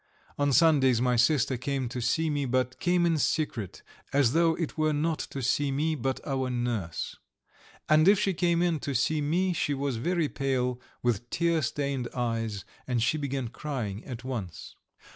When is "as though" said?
4.11-4.55